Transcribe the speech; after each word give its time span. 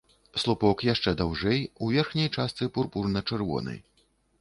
Слупок 0.43 0.81
яшчэ 0.87 1.13
даўжэй, 1.19 1.61
у 1.85 1.91
верхняй 1.99 2.35
частцы 2.39 2.73
пурпурна-чырвоны. 2.79 3.81